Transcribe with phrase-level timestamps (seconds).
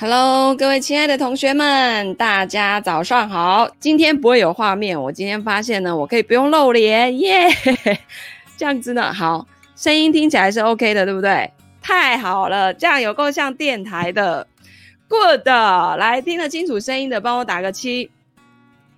[0.00, 3.68] Hello，各位亲爱的同学们，大家早上好。
[3.80, 7.98] 今天不会有画面，我今天发现呢，我可以不用露脸，耶、yeah!，
[8.56, 11.50] 这样子呢，好，声音听起来是 OK 的，对不对？
[11.82, 14.46] 太好了，这样有够像电台的
[15.08, 18.08] ，Good，来听得清楚声音的，帮我打个七。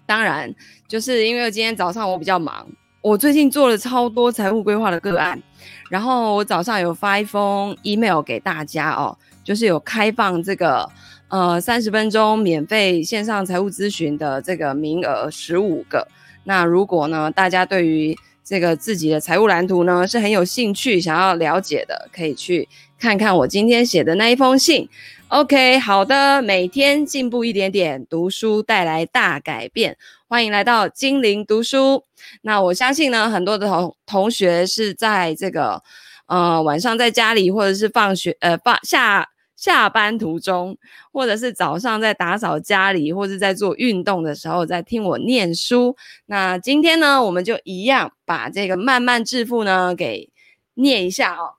[0.04, 0.54] 当然，
[0.86, 2.66] 就是因为今天早上我比较忙，
[3.00, 5.42] 我最近做了超多财务规划的个案，
[5.88, 9.16] 然后我早上有发一封 email 给大家哦。
[9.50, 10.88] 就是有开放这个
[11.26, 16.06] 呃三十分钟免费线上财务咨询的这个名额十五个。
[16.44, 24.88] 那如果呢，大家对于这个自己的财务蓝图呢是很有兴趣想要了解的，可以去看看我今天写的那一封信。
[25.26, 29.96] OK，好的，每天进步一点点，读书带来大改变。
[30.28, 32.04] 欢迎来到精灵读书。
[32.42, 35.82] 那我相信呢，很多的同同学是在这个。
[36.26, 39.26] 呃，晚上在家里，或者是放学，呃，放下
[39.60, 40.78] 下班途中，
[41.12, 45.94] 或者是早上在打扫家里，或者在做运动的时候，在听我念书。
[46.24, 50.30] 那今天呢，我们就一样把这个慢慢致富呢给
[50.72, 51.56] 念一下哦。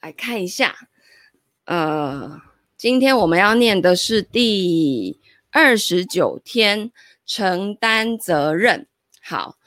[0.00, 0.74] 来看一下，
[1.66, 2.40] 呃，
[2.78, 6.90] 今天我们要念的是第二十九天，
[7.26, 8.86] 承担责任。
[9.22, 9.59] 好。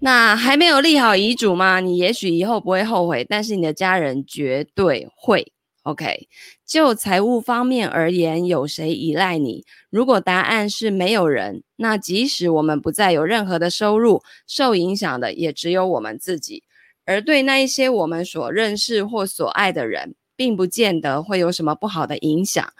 [0.00, 1.80] 那还没有立好遗嘱吗？
[1.80, 5.52] 你也许以后不会后悔，但是你的家人绝对会。
[5.84, 6.28] OK，
[6.66, 9.64] 就财务方面而言，有谁依赖你？
[9.88, 16.62] 如果答案是没有人，那即使我们不再有任何的收入，受影响的也只有我们自己。
[17.06, 22.70] 而对那一些我们所认识或所爱的人，并不见得会有什么不好的影响。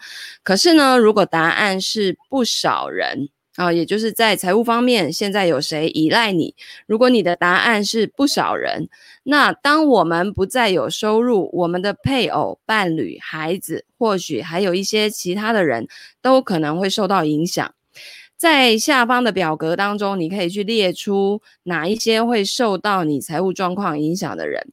[0.43, 3.29] 可是呢，如果答案是不少人。
[3.59, 6.55] 啊、也就是在财务方面，现在有谁依赖你？
[6.87, 8.87] 如果你的答案是不少人，
[9.23, 15.89] 那当我们不再有收入，我们的配偶、伴侣、孩子，或许还有一些其他的人
[16.21, 17.73] 都可能会受到影响。
[18.39, 24.65] 在下方的表格当中，你可以去列出哪一些会受到你财务状况影响的人，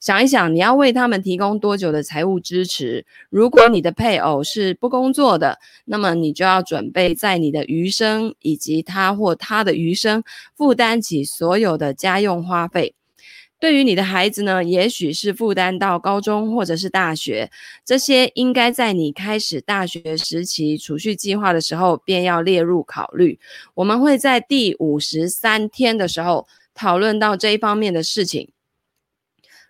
[0.00, 3.06] 想一想你要为他们提供多久的财务支持。
[3.30, 10.24] 如果你的配偶是不工作的，那么你就要准备在你的余生以及他或他的余生
[10.56, 12.96] 负担起所有的家用花费。
[13.62, 17.48] 对于你的孩子呢，也许是负担到高中或者是大学，
[17.84, 23.38] 这些应该在你开始大学时期储蓄计划的时候便要列入考虑。
[23.74, 28.48] 我们会在第五十三天的时候讨论到这一方面的事情。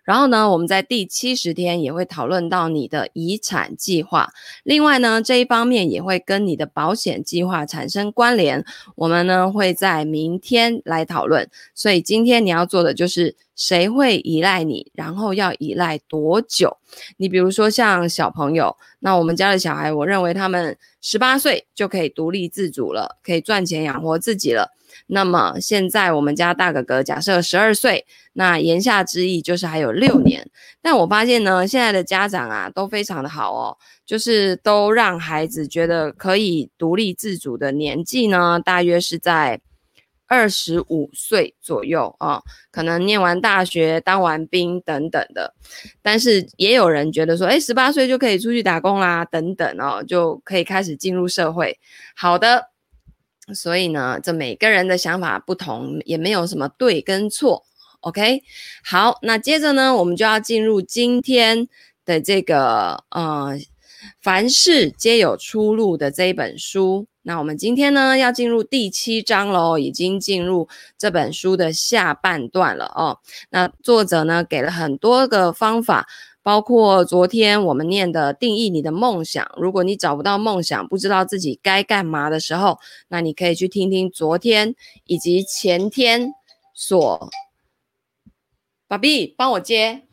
[0.03, 4.29] 然后呢，我们在第七十天也会讨论到你的遗产计划。
[4.63, 8.63] 另外呢，这一方面也会跟你的保险计划产生关联。
[8.95, 11.49] 我们呢会在明天来讨论。
[11.73, 16.77] 所以今天你要做的就是谁会依赖你，然后要依赖多久？
[17.17, 24.71] 你比如说像小朋友，那我们家的小孩，我认为他们十八岁就可以独立自主了，可以赚钱养活自己了。
[25.07, 30.49] 那么现在我们家大哥哥假设十二岁，那言下之意就是还有六年。
[30.81, 39.61] 但我发现呢，现在的家长啊都非常的好哦，就是都让孩子觉得可以独立自主的年纪呢，大约是在
[40.27, 45.53] 二十五岁左右啊，可能念完大学、当完兵等等的。
[46.01, 51.79] 但是也有人觉得说，诶，十八岁就可以出去打工啦，等等哦，就可以开始进入社会。
[52.15, 52.72] 好的。
[53.53, 57.63] 所以呢，这每个人的想法不同，也没有什么对跟错。
[58.01, 58.43] OK，
[58.83, 61.67] 好，那接着呢，我们就要进入今天
[62.05, 63.57] 的这个呃，
[64.21, 67.07] 凡事皆有出路的这一本书。
[67.21, 70.67] 那我们今天呢，要进入第七章喽，已经进入
[70.97, 73.19] 这本书的下半段了哦。
[73.49, 76.07] 那作者呢，给了很多个方法。
[76.43, 79.49] 包括昨天我们念的定义你的梦想。
[79.55, 82.77] 如果你找不到梦想，不知道自己该干嘛的时候，
[83.07, 86.33] 那你可以去听听昨天以及前天
[86.73, 87.29] 所。
[88.89, 90.03] 爸比，帮我接。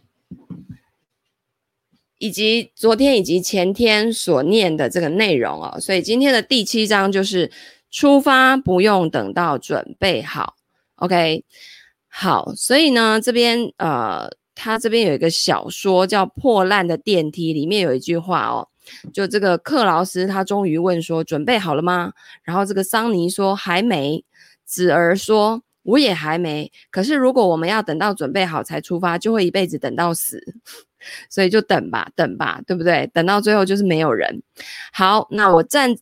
[2.19, 5.81] 以及昨天以及前天所念的这个内容哦。
[5.81, 7.51] 所以今天的第七章就是
[7.91, 10.55] 出发，不用等到准备好。
[10.95, 11.45] OK，
[12.07, 14.31] 好，所以呢，这边呃。
[14.55, 18.69] 他这边有一个小说叫《破烂的电梯》，里面有一句话哦，
[19.13, 22.13] 就这个克劳斯他终于问说：“准备好了吗？”
[22.45, 24.25] 然后这个桑尼说：“还没。”
[24.67, 30.41] 子儿说：“我也还没。”可是如果我们要等到准备好才出发，就会一辈子等到死，
[31.31, 33.09] 所以就等吧，等吧，对不对？
[33.13, 34.43] 等到最后就是没有人。
[34.93, 35.97] 好，那我站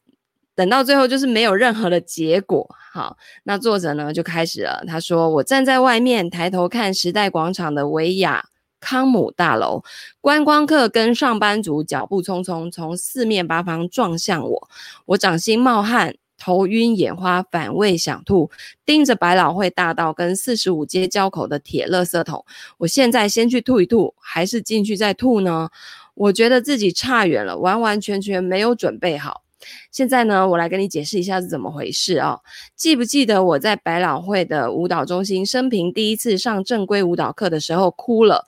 [0.59, 2.69] 等到最后就是没有任何的结果。
[2.93, 4.83] 好，那作者呢就开始了。
[4.89, 8.45] 他说：“我站在外面，抬头看时代广场的维亚
[8.81, 9.85] 康姆大楼，
[10.21, 14.69] 观光客跟上班族脚步匆匆，从四面八方撞向我，
[15.07, 16.17] 我掌心冒汗。
[16.41, 18.49] 头晕眼花，反胃想吐，
[18.87, 22.45] 盯着百老汇大道跟四十五街交口的铁垃圾桶。
[22.79, 25.69] 我现在先去吐一吐，还是进去再吐呢？
[26.15, 29.43] 我觉得自己差远了，完完全全没有准备好。
[29.91, 32.41] 现在呢，我来跟你解释一下是怎么回事哦。
[32.77, 38.47] 记不记得我在百老汇的舞蹈中心生平第一次上正规舞蹈课的时候哭了？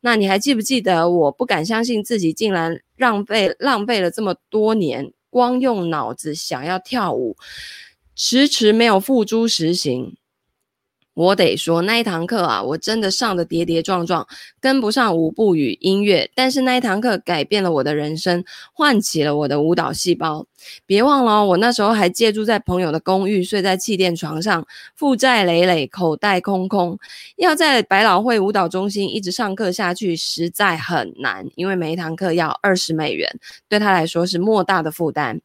[0.00, 5.12] 那你还记不记得我不敢相信自己竟然浪费浪费了这么多年？
[5.30, 7.38] 光用脑子想要跳舞，
[8.14, 10.14] 迟迟没有付诸实行。
[11.14, 14.26] 我得说那一堂课啊，我真的上的跌跌撞撞，
[14.60, 16.30] 跟不上舞步与音乐。
[16.34, 18.42] 但是那一堂课改变了我的人生，
[18.72, 20.46] 唤起了我的舞蹈细胞。
[20.86, 24.64] 别忘了，我那时候还借住在朋友的公寓，睡在气垫床上，
[24.94, 26.96] 负债累累，口袋空空。
[27.36, 33.28] 要在百老汇舞蹈中心一直上课下去，实在很难，因为每一堂课要二十美元，
[33.68, 35.40] 对他来说是莫大的负担。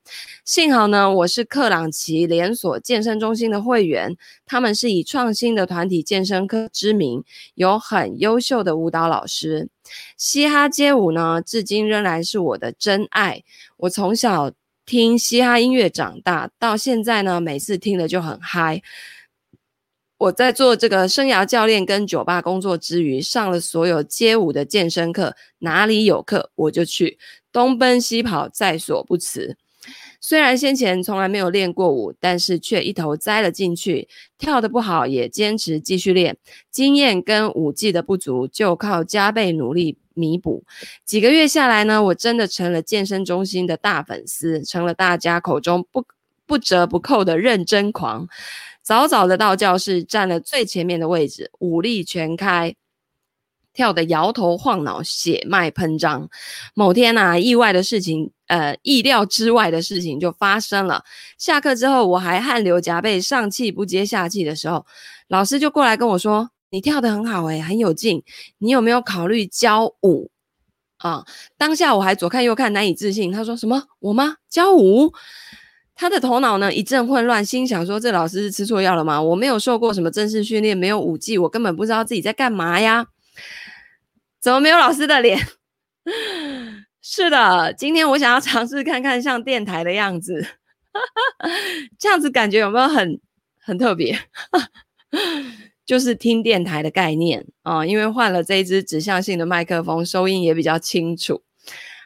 [0.45, 4.15] 幸好呢，我是克朗奇连锁健身中心的会员，
[4.45, 7.23] 他们是以创新的团体健身课知名，
[7.55, 9.67] 有很优秀的舞蹈老师。
[10.15, 13.43] 嘻哈街舞呢，至今仍然是我的真爱。
[13.77, 14.51] 我从小
[14.85, 18.81] 听嘻哈音乐长大，到现在呢，每次听了就很嗨。
[20.19, 27.19] 我在做这个生涯教练跟酒吧工作之余，上了所有街舞的健身课，哪里有课我就去，
[27.51, 29.57] 东奔西跑，在所不辞。
[30.19, 34.07] 虽然先前从来没有练过舞，但是却一头栽了进去。
[34.37, 36.37] 跳得不好也坚持继续练，
[36.69, 40.63] 经验跟舞技的不足就靠加倍努力弥补。
[41.05, 46.05] 几个月下来呢，我真的成了健身中心的大粉丝，成了大家口中不
[46.45, 48.27] 不折不扣的认真狂。
[48.81, 52.75] 早早的到教室，站了最前面的位置，武力全开。
[53.77, 56.27] 跳得摇头晃脑，血脉喷张。
[56.73, 61.03] 某天啊，意外的事情，呃，意料之外的事情就发生了。
[61.37, 64.83] 下课之后，我还汗流浃背、上气不接下气的时候，
[65.27, 68.23] 老师就过来跟我说：“你跳得很好，诶，很有劲。
[68.57, 70.31] 你有没有考虑教舞？”
[70.97, 71.23] 啊，
[71.55, 73.31] 当下我还左看右看，难以置信。
[73.31, 73.83] 他说什么？
[73.99, 74.37] 我吗？
[74.49, 75.13] 教舞？
[75.93, 79.21] 他的头脑呢一阵混乱，心想说：“这老师是吃错药了吗？
[79.21, 83.05] 我没有受过什么正式训练，没有舞技，我根本不知道自己在干嘛呀。”
[84.41, 85.39] 怎么没有老师的脸？
[87.01, 90.45] 是的，今天我想要尝试看看像电台的样子，
[91.97, 93.19] 这样子感觉有没有很
[93.59, 94.17] 很特别？
[95.85, 101.43] 就是听电台的概念啊，因为换了这一支指向性的麦克风，收音也比较清楚。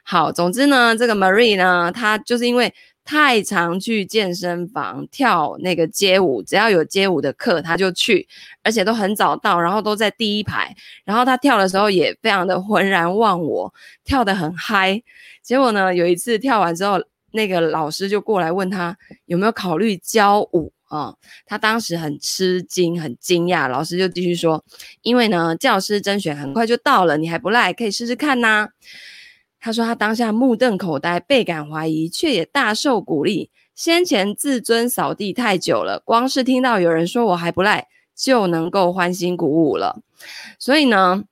[0.04, 2.74] 好，总之呢，这个 Marie 呢，她就是因为。
[3.04, 8.28] 太常去健身房跳那个街舞，只要有街舞的课，他就去，
[8.64, 10.76] 而且都很早到，然后都在第一排。
[11.04, 15.02] 然后他跳的时候也非常的浑然忘我，跳得很嗨。
[15.42, 17.02] 结果呢，有一次跳完之后，
[17.34, 21.16] 那个老师就过来问他有没有考虑教舞啊、
[21.46, 23.70] 他当时很吃惊，很惊讶。
[23.70, 24.62] 老师就继续说，
[25.02, 28.68] 因为呢，教师甄选很快就到了，你还不赖，可以试试看呐、
[29.62, 33.52] 他说他当下目瞪口呆，倍感怀疑，却也大受鼓励。
[33.76, 40.02] 先前自尊扫地太久了，光是听到有人说我还不赖，就能够欢欣鼓舞了。
[40.60, 41.24] 所以呢，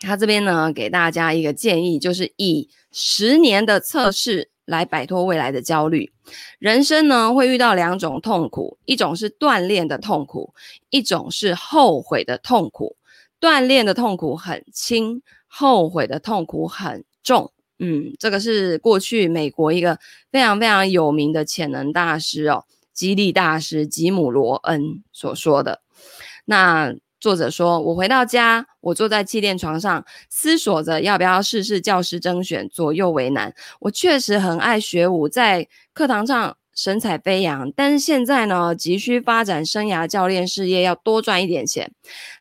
[0.00, 6.10] 他这边呢给大家一个建议，就是以十年的测试来摆脱未来的焦虑。
[6.58, 10.54] 人生呢会遇到两种痛苦，一种是锻炼的痛苦，
[10.88, 12.96] 一种是后悔的痛苦。
[13.38, 17.51] 锻炼的痛苦很轻，后悔的痛苦很重，
[17.84, 19.98] 嗯，这个是过去美国一个
[20.30, 25.80] 非常非常有名的潜能大师哦，激励大师吉姆罗恩所说的。
[26.44, 33.52] 那作者说，我回到家，我坐在气垫床上，思索着要不要试试教师甄选，左右为难。
[33.80, 41.92] 我确实很爱学舞，在课堂上神采飞扬，但是现在呢，急需发展生涯教练事业，要多赚一点钱，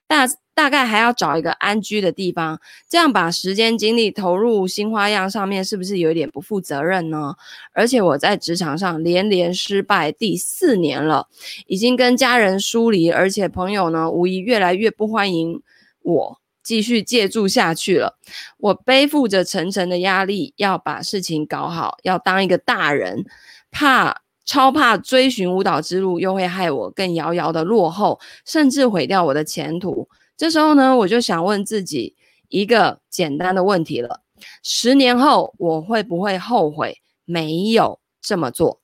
[0.06, 0.28] 大。
[0.62, 7.34] 大概还要找一个安居的地方，这样把时间精力投入新花样上面，是不是有点不负责任呢？
[7.74, 11.28] 而且我在职场上连连失败第四年了，
[11.66, 15.60] 已经跟家人疏离，而且朋友呢无疑越来越不欢迎
[16.04, 18.20] 我继续借住下去了。
[18.60, 23.26] 我背负着层层的压力，要把事情搞好，要当一个大人，
[23.72, 30.08] 怕超怕追寻舞蹈之路又会害我更遥遥的落后，甚至毁掉我的前途。
[30.42, 32.16] 这时候呢，我就想问自己
[32.48, 34.22] 一个简单的问题了：
[34.64, 38.82] 十年后我会不会后悔没有这么做？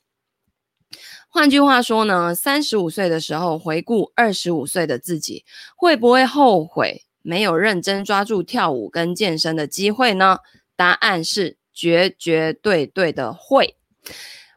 [1.27, 5.45] 换句话说呢，三十五岁的时候回顾二十五岁的自己，
[5.75, 10.37] 会不会后悔没有认真抓住跳舞跟健身的机会呢？
[10.75, 13.75] 答案是绝绝对对的会。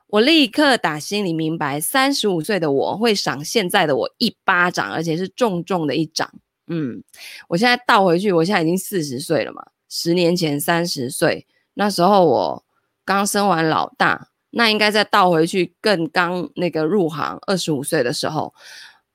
[0.08, 6.30] 我立刻打心里明白，三十五岁的我会赏现在的我一巴掌，而且是重重的一掌。
[6.70, 7.02] 嗯，
[7.48, 9.66] 我现在倒回去，我现在已经四十岁了嘛。
[9.88, 12.64] 十年前三十岁，那时候我
[13.04, 18.54] 刚生完老大，那应该再倒回去更刚那个入行二十五岁的时候。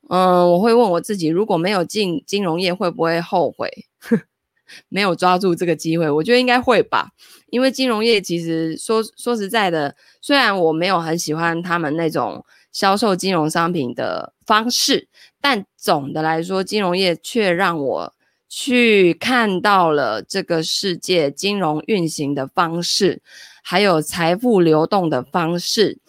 [0.09, 3.71] 嗯，我会问我自己，如果没有进金融业，会不会后悔？
[4.89, 7.11] 没有抓住这个机会，我觉得应该会吧。
[7.47, 15.07] 因为金融业其实说说实在的，虽然我没有很喜欢他们那种销售金融商品的方式，
[15.45, 18.13] 但总的来说，金融业却让我
[18.49, 23.21] 去看到了这个世界金融运行的方式，
[23.61, 25.99] 还有财富流动的方式，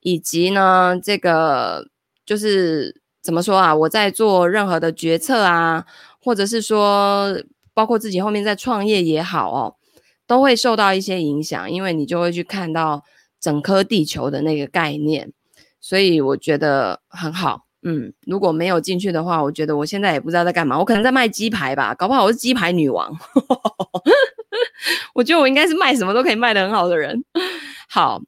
[0.00, 1.88] 以及呢，这个
[2.24, 3.02] 就是。
[3.20, 3.74] 怎么说啊？
[3.74, 5.84] 我在做任何的决策啊，
[6.22, 7.36] 或者是说，
[7.74, 9.74] 包括自己后面在创业也好哦，
[10.28, 13.02] 都会受到一些影响，因为你就会去看到
[13.40, 15.32] 整颗地球的那个概念，
[15.80, 17.65] 所以我觉得很好。
[17.88, 23.16] 嗯，如果没有进去的话，我觉得我现在也不知道在干嘛，我可能在卖鸡排吧，搞不好我是鸡排女王。
[25.14, 27.24] 我觉得我应该是卖什么都可以卖得很好的人。
[27.88, 28.20] 好，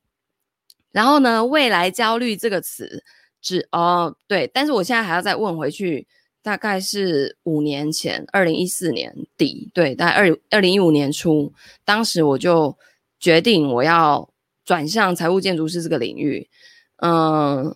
[0.92, 3.02] 然后呢，未来焦虑这个词。
[3.40, 6.06] 是哦，对，但是我现在还要再问回去，
[6.42, 11.52] 大概是五年前，二零一四年底，对，大概二二零一五年初，
[11.84, 12.76] 当时我就
[13.20, 14.28] 决定我要
[14.64, 16.48] 转向财务建筑师这个领域。
[16.96, 17.74] 嗯，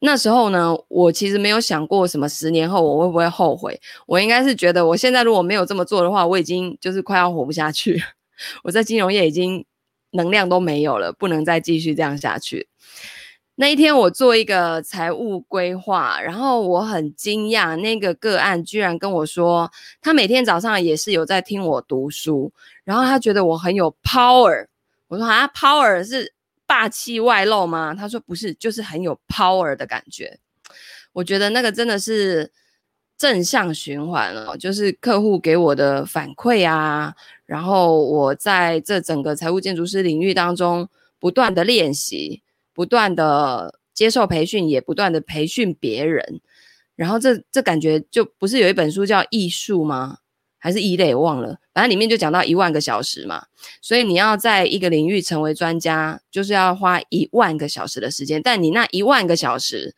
[0.00, 8.02] 那时候呢，我其实没有想过什么十年后我会不会后悔，我应该是觉得我现在如果没有这么做的话，我已经就是快要活不下去，
[8.64, 9.64] 我在金融业已经
[10.12, 12.68] 能量都没有了，不能再继续这样下去。
[13.56, 22.50] 那一天，我做一个财务规划，然后我很惊讶，那个个案居然跟我说，他每天早上也是有在听我读书，
[22.84, 24.66] 然后他觉得我很有 power。
[25.08, 26.32] 我说啊，power 是
[26.70, 27.92] 霸气外露吗？
[27.92, 30.38] 他说不是，就是很有 power 的感觉。
[31.12, 32.52] 我觉得那个真的是
[33.18, 37.12] 正向循环了，就是客户给我的反馈啊，
[37.44, 42.44] 然后我在这整个财务建筑师领域当中不断的练习。
[42.72, 46.40] 不断的接受培训，也不断的培训别人，
[46.94, 50.18] 然后这这感觉就不是有一本书叫《艺术》吗？
[50.60, 51.12] 还是一类？
[51.14, 53.46] 忘了，反正里面就讲到一万个小时嘛。
[53.82, 58.40] 所以你要在一个领域成为专家，就是要花一万个小时的时间。
[58.40, 59.94] 但你那一万个小时，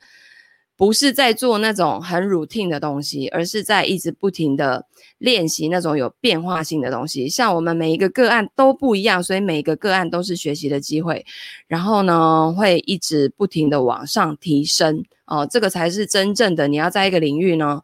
[0.76, 4.86] 不是在做那种很 routine 的东西，而是在一直不停的
[5.18, 7.28] 练习那种有变化性的东西。
[7.28, 11.24] 像我们每一个个案都不一样，所以每一个个案都是学习的机会。
[11.66, 17.82] 然后呢，会一直不停的往上提升哦，这个才是真正的你要在一个领域呢，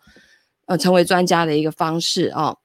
[0.66, 2.58] 呃，成为专家的一个方式哦。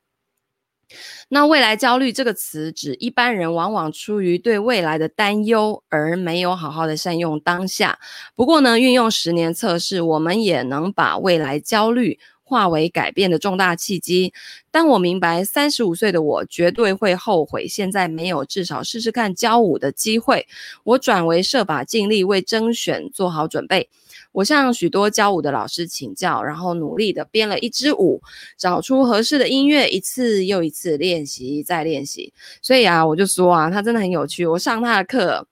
[1.30, 8.00] 那未来焦虑这个词指一般人往往出于对未来的担忧而没有好好的善用当下。
[8.36, 14.34] 不过呢，运用十年测试，我们也能把未来焦虑化为改变的重大契机。
[14.70, 20.48] 当我明白三十五岁的我绝对会后悔现在没有至少试试看教舞的机会，
[20.84, 23.90] 我转为设法尽力为甄选做好准备。
[24.34, 28.22] 我向许多教舞的老师请教，然后努力的编了一支舞，
[28.58, 32.34] 找出合适的音乐，一次又一次练习，再练习。
[32.62, 34.46] 所以啊，我就说啊，他真的很有趣。
[34.46, 35.48] 我上他的课，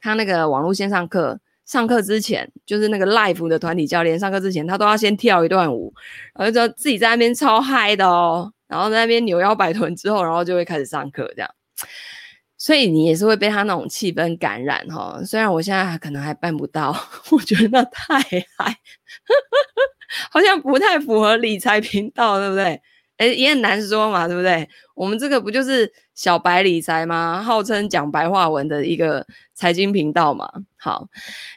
[0.00, 5.92] 他那个网络线上课，上课之前就是那个 live 的团体教练，上课之前他都要先跳一段舞，
[6.34, 11.50] 然后就自己在那边超嗨的哦，然后在那边扭腰摆臀之后，然后就会开始上课这样。
[12.62, 16.96] 所以你也是会被他那种气氛感染哈，虽然我现在可能还办不到，
[17.32, 18.20] 我觉得那太
[18.56, 18.78] 嗨，
[20.30, 22.80] 好像不太符合理财频道，对不对？
[23.16, 24.68] 诶，也很难说嘛，对不对？
[24.94, 27.42] 我们这个不就是小白理财吗？
[27.42, 30.48] 号称讲白话文的一个财经频道嘛。
[30.76, 31.08] 好，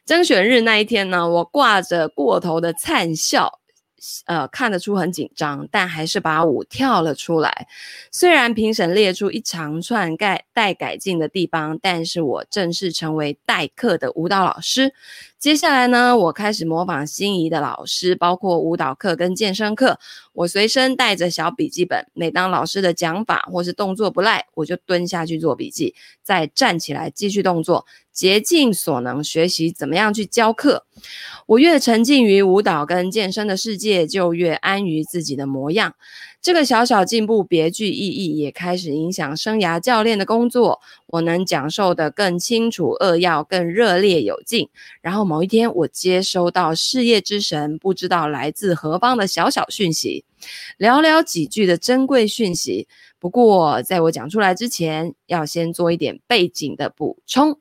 [0.08, 3.60] 甄选日那一天呢，我挂着过头的灿笑。
[4.26, 7.68] 呃，看得出很紧张，但还是把舞跳了出来。
[8.12, 14.94] 虽然评审列出一长串改待改进的地方，但是我正式成为代课的舞蹈老师。
[15.40, 20.00] 接下来呢，我开始模仿心仪的老师，包括舞蹈课跟健身课。
[20.36, 30.86] 我随身带着小笔记本，每当老师的讲法或是动作不赖，我就蹲下去做笔记，再站起来继续动作，竭尽所能学习怎么样去教课。
[31.48, 35.96] 我越沉浸于舞蹈跟健身的世界，就越安于自己的模样。
[36.42, 40.80] 这个小小进步别具意义，也开始影响生涯教练的工作。
[41.08, 44.70] 我能讲授得更清楚扼要、更热烈有劲。
[45.02, 50.25] 然后某一天，我接收到事业之神不知道来自何方的小小讯息，
[50.78, 52.88] 寥寥几句的珍贵讯息。
[53.20, 57.60] 不过，在我讲出来之前，要先做一点背景的补充。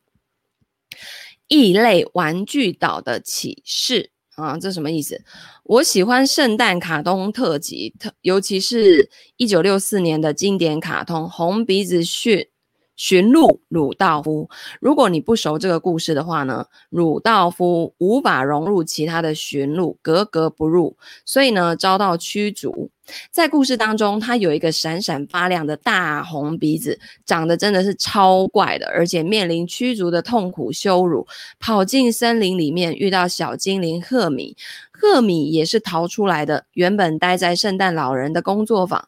[1.48, 5.22] 异类玩具岛的启示啊，这什么意思？
[5.62, 12.48] 我喜欢圣诞卡通特辑，特尤其是一九六四年的经典卡通《红鼻子驯
[12.96, 14.48] 驯鹿鲁道夫》。
[14.80, 22.90] 如果你不熟这个故事的话呢，鲁道夫无法融入其他的驯鹿，格格不入，所以呢，遭到驱逐。
[23.30, 31.26] 在故事当中，他有一个闪闪发亮的大红鼻子，长得真的是超怪的，而且面临驱逐的痛苦羞辱，
[31.60, 34.56] 跑进森林里面遇到小精灵赫米，
[35.04, 39.06] 赫米也是逃出来的，原本待在圣诞老人的工作坊，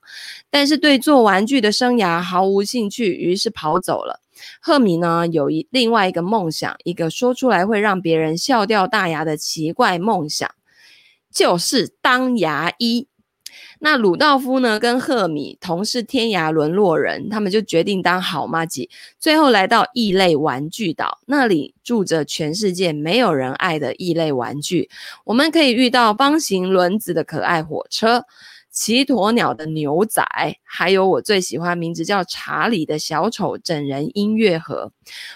[0.51, 4.21] 但是对做玩具的生涯毫无兴趣，于是跑走了。
[4.61, 10.51] 赫米呢，有一另外一个梦想，一个说出来会让别人笑掉大牙的奇怪梦想，
[11.33, 13.09] 就是当牙医。
[13.79, 18.89] 那鲁道夫呢，跟赫米同是天涯沦落人，他们就决定当好麻吉，
[19.21, 24.89] 最后来到异类玩具岛，那里住着全世界没有人爱的异类玩具。
[25.25, 28.25] 我们可以遇到方形轮子的可爱火车，
[28.71, 30.25] 骑鸵鸟的牛仔，
[30.65, 34.91] 还有我最喜欢名字叫查理的小丑整人音乐盒。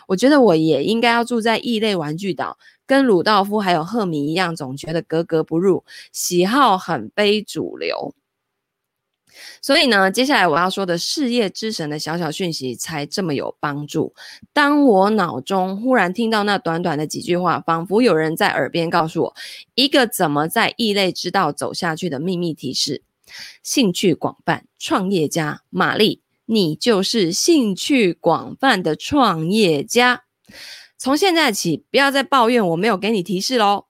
[0.09, 2.57] 我觉得我也应该要住在异类玩具岛，
[2.87, 8.15] 跟鲁道夫还有赫米一样，总觉得格格不入，喜好很非主流。
[9.63, 14.15] 所以呢，接下来我要说的事业之神的小小讯息才这么有帮助。
[14.53, 19.37] 当我脑中忽然听到那短短的几句话，仿佛有人在耳边告诉我
[19.75, 23.03] 一个怎么在异类之道走下去的秘密提示：
[23.63, 30.25] 兴趣广泛，创业家玛丽，你就是兴趣广泛的创业家。
[30.99, 33.87] 从现在起，不要再抱怨我没有给你提示喽。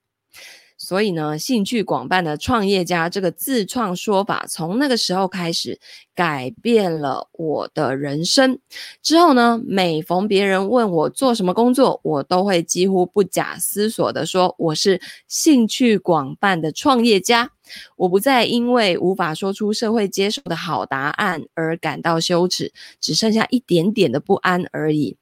[0.83, 5.79] 所以呢，兴趣广泛的创业家这个自创说法，从那个时候开始
[6.15, 8.59] 改变了我的人生。
[9.03, 17.50] 之后呢，每逢别人问我做什么工作，我都会几乎不假思索地说我是兴趣广泛的创业家。
[17.97, 25.17] 我不再因为无法说出社会接受的好答案而感到羞耻，只剩下一点点的不安而已。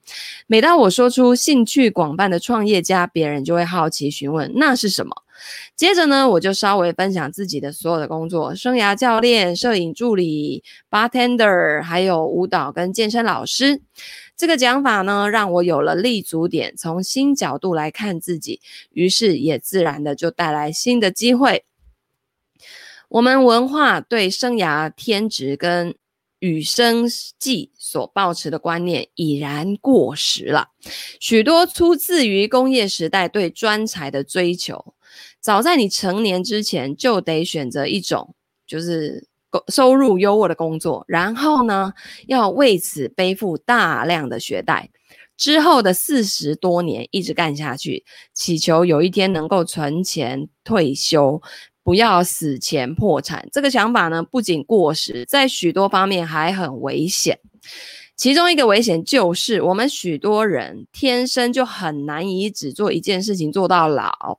[0.46, 5.14] 每当我说出兴趣广泛的创业家，别人就会好奇询问那是什么。
[5.76, 13.80] 接着呢，我就稍微分享自己的所有的工作：生涯教练、摄影助理、bartender，还有舞蹈跟健身老师。
[14.36, 21.64] 这个讲法呢，让我有了立足点，从新角度来看自己，于是也自然的就带来新的机会。
[23.08, 25.94] 我们文化对生涯天职跟
[26.40, 27.06] 与生
[27.38, 30.68] 计所抱持的观念已然过时了，
[31.18, 34.94] 许多出自于工业时代对专才的追求。
[35.40, 38.34] 早在你成年之前，就得选择一种
[38.66, 39.26] 就是
[39.68, 41.92] 收入优渥的工作，然后呢，
[42.26, 44.90] 要为此背负大量的学贷，
[45.36, 51.40] 之后的四十多年一直干下去，祈求有一天能够存钱退休，
[51.82, 53.48] 不要死前破产。
[53.52, 57.38] 这个想法呢，不仅过时，在许多方面还很危险。
[58.16, 64.38] 其中一个危险就是，我们许多人天生就很难以只做一件事情做到老。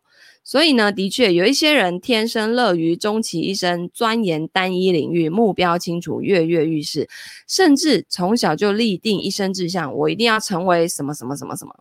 [0.49, 7.07] 所以呢，的确有一些人天生乐于终其一生钻研单一领域，目标清楚，跃跃欲试，
[7.47, 11.75] 甚至从小就立定一生志向，我一定要成为什么什么什么什么，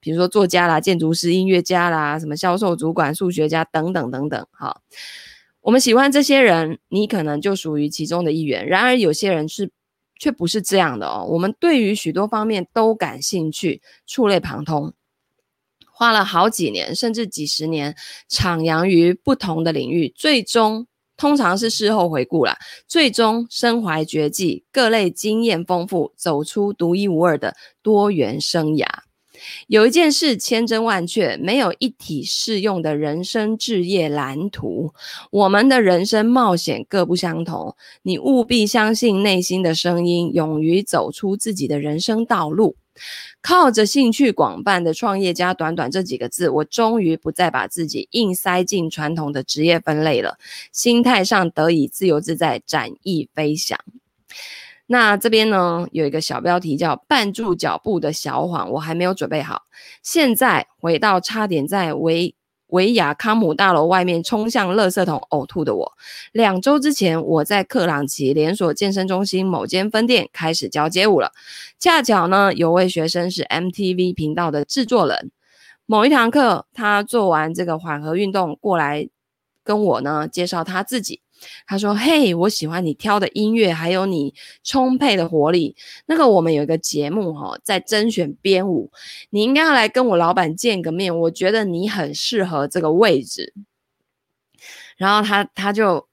[0.00, 4.46] 比如说作家啦、建筑师、音乐家啦、什么销售主管、数学家等等等等。
[4.50, 4.80] 哈，
[5.60, 8.66] 我们喜欢这些人，你可能就属于其中的一员。
[8.66, 9.70] 然而，有些人是
[10.18, 11.26] 却不是这样的哦。
[11.28, 14.94] 我们对于许多方面都感兴趣，触类旁通。
[15.98, 17.96] 花了好几年，甚至几十年，
[18.30, 22.54] 徜徉于不同的领域，最终通常是事后回顾啦，
[22.86, 28.84] 最终身怀绝技，各类经验丰富，走出独一无二的多元生涯。
[29.68, 34.92] 有一件事千真万确，没有一体适用的人生置业蓝图。
[35.30, 42.76] 我们的人生冒险各不相同，你务必相信内心的声音，勇于走出自己的人生道路。
[43.40, 50.38] 靠着兴趣广泛的创业家，短短这几个字，我终于不再把自己硬塞进传统的职业分类了，
[50.72, 53.78] 心态上得以自由自在，展翼飞翔。
[54.88, 59.62] 那这边呢，有一个小标题叫“绊住脚步的小谎”，我还没有准备好。
[60.00, 62.35] 现在回到差点在微
[62.68, 65.92] 维亚康姆大楼外面冲向垃圾桶呕吐的我。
[66.32, 71.32] 两周之前，我在克朗奇连锁健身中心某间分店开始教街舞了。
[71.78, 75.30] 恰巧呢，有位学生是 MTV 频道的制作人。
[75.86, 79.08] 某一堂课，他做完这个缓和运动过来
[79.62, 81.20] 跟我呢介绍他自己。
[81.66, 85.76] 他说：“嘿，我喜欢你挑的音乐，还有你充沛的活力。
[86.06, 88.90] 那个我们有一个节目哈、哦，在甄选编舞，
[89.30, 91.18] 你应该要来跟我老板见个面。
[91.18, 93.54] 我觉得你很适合这个位置。”
[94.96, 96.08] 然后他他就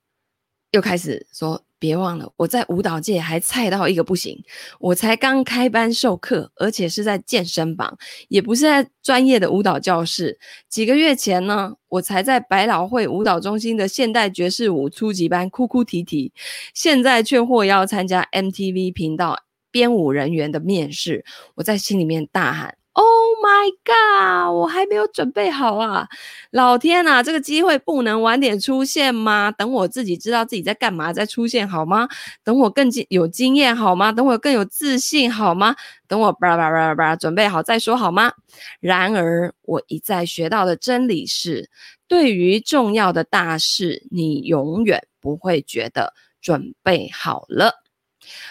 [0.71, 1.63] 又开始说。
[1.83, 4.41] 别忘了，我在舞蹈界还菜到一个不行。
[4.79, 7.97] 我才刚开班授课，而且是在健身房，
[8.29, 10.39] 也不是在专业的舞蹈教室。
[10.69, 16.31] 几个月前呢，我才在百老汇舞蹈中心的现代爵士舞初级班哭哭啼啼，
[16.73, 19.37] 现在却获邀参加 MTV 频道
[19.69, 21.25] 编舞人员的面试。
[21.55, 22.77] 我在心里面大喊。
[22.95, 24.53] Oh my god！
[24.53, 26.07] 我还没有准备好啊！
[26.51, 29.49] 老天呐，这个机会不能晚点出现吗？
[29.51, 32.07] 等我自己知道自己在干嘛再出现好吗？
[32.43, 34.11] 等我更有经验好吗？
[34.11, 35.75] 等我更有自信好吗？
[36.07, 38.31] 等我叭叭叭叭叭准备好再说好吗？
[38.79, 41.71] 然而，我一再学到的真理是：
[42.07, 47.82] 对于重要的大事，你永远不会觉得准备好了。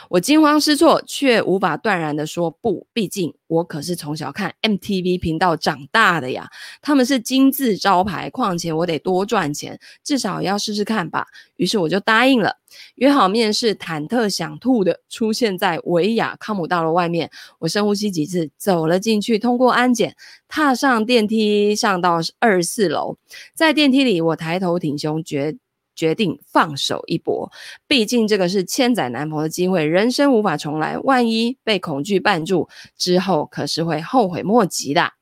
[0.08, 2.87] 我惊慌失措，却无法断然地说不。
[2.92, 8.28] 毕竟我可是从小看 MTV 频道长大的呀，他们是金字招牌。
[8.30, 11.26] 况且我得多赚钱，至少要试试看吧。
[11.56, 12.56] 于是我就答应了，
[12.96, 17.30] 约好面试，忐忑想吐的出现在维亚康姆大楼外面。
[17.61, 20.14] 我深呼吸几次，走了进去，通过安检，
[20.48, 23.16] 踏上电梯，上到二十四楼。
[23.54, 25.56] 在电梯里，我抬头挺胸，觉。
[25.94, 27.50] 决定放手一搏，
[27.87, 30.98] 毕竟这个是千载难逢的机会，人生无法重来。
[30.98, 35.12] 万一被恐惧绊住，之后可是会后悔莫及的。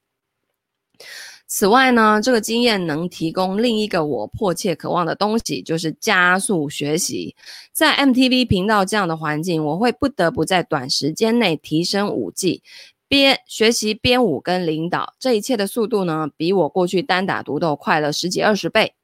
[1.53, 7.35] 此外呢，这个经验能提供另一个我迫切渴望的东西，就是加速学习。
[7.73, 12.63] 在 MTV 频道这样的环境，我会不得不在短时间内提升舞技，
[13.09, 15.15] 编学习编舞跟领导。
[15.19, 18.95] 这一切的速度呢，比我过去单打独斗快了十几二十倍。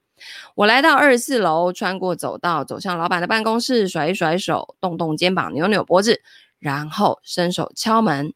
[0.54, 6.20] 我来到二十四楼，穿过走道，走向老板的办公室，甩一甩手，动动肩膀，扭扭脖子，
[6.58, 8.32] 然后伸手敲门。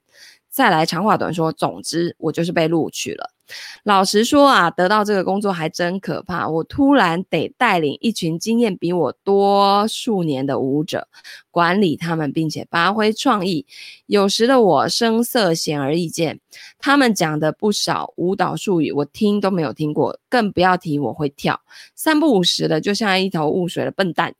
[0.48, 3.30] 再来，长话短说，总之，我就是被录取了。
[3.84, 6.48] 老实说啊，得到这个工作还真可怕。
[6.48, 11.08] 我突然得带领一群经验比我多数年的舞者，
[11.50, 13.66] 管理他们，并且发挥创意。
[14.06, 16.40] 有时的我声色显而易见，
[16.78, 21.60] 他们讲的不少舞蹈术语，我听都没有听过，更不要提我会跳，
[21.94, 24.34] 三不五时的，就像一头雾水的笨蛋。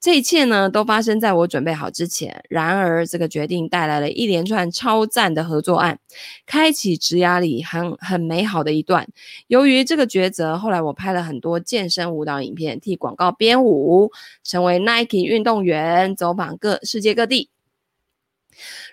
[0.00, 2.44] 这一切呢，都发生在我准备好之前。
[2.48, 5.98] 然而，这个决定带来了一连串超赞的合作案，
[6.46, 9.08] 开启职涯里很很美好的一段。
[9.48, 14.12] 由于这个抉择，后来我拍了很多健身舞蹈影片，替广告编舞，
[14.44, 17.50] 成为 Nike 运动员，走访各世界各地。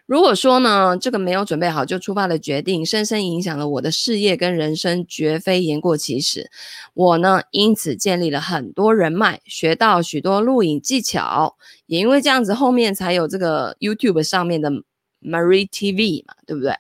[0.06, 6.52] 如果说呢，这个没有准备好就出发的决定，深深影响了我的事业跟人生，绝非言过其实。
[6.94, 11.56] 我呢，因此建立了很多人脉，学到许多录影技巧，
[11.88, 14.70] 也因为这样子，后面才有这个 YouTube 上面的
[15.24, 16.76] Marie TV 嘛，对不对？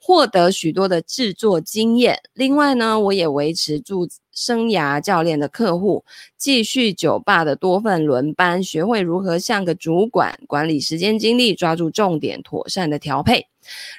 [0.00, 2.18] 获得许多的制作经验。
[2.32, 6.04] 另外呢，我也维持住生涯教练的客户，
[6.36, 13.48] 继续酒吧的多份轮班，学会如何像个主管管理时间精力，抓住重点，妥善的调配。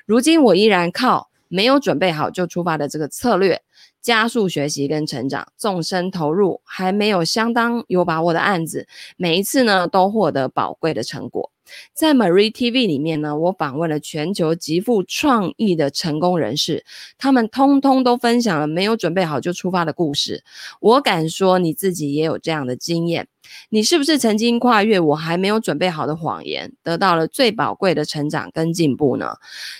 [0.05, 3.61] 如今我依然靠没有准备好就出发的这个策略，
[4.01, 11.51] 加速学习跟成长，纵身投入还没有相当有把握的案子，每一次呢都获得宝贵的成果。
[11.93, 16.85] 在 Marie TV 里面呢，我访问了全球极富创意的成功人士，
[17.17, 20.43] 他们通通都分享了没有准备好就出发的故事。
[20.79, 23.27] 我敢说，你自己也有这样的经验。
[23.69, 29.35] 你是不是曾经跨越我还没有准备好的谎言，得到了最宝贵的成长跟进步呢？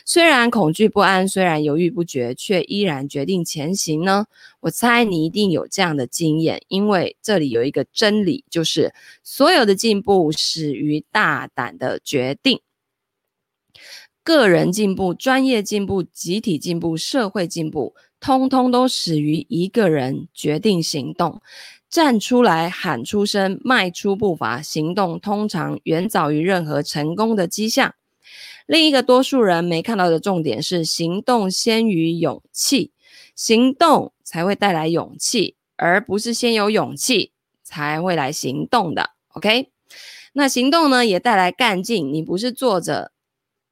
[0.05, 4.25] 虽然恐惧不安，虽然犹豫不决，却依然决定前行呢？
[4.61, 12.59] 我猜你一定有这样的经验，因为这里有一个真理，就是所有的进步始于大胆的决定。
[14.21, 21.41] 个人进步、专业进步、集体进步、社会进步，通通都始于一个人决定行动。
[21.89, 27.95] 站出来，喊出声，迈出步伐，行动通常远早于任何成功的迹象。
[28.67, 32.91] 另一个多数人没看到的重点是，行动先于勇气，
[33.35, 37.31] 行动才会带来勇气，而不是先有勇气
[37.63, 39.09] 才会来行动的。
[39.29, 39.69] OK，
[40.33, 42.13] 那行动呢，也带来干劲。
[42.13, 43.11] 你不是坐着